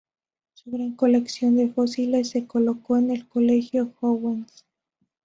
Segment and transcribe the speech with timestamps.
[0.55, 4.65] Su gran colección de fósiles se colocó en el Colegio Owens.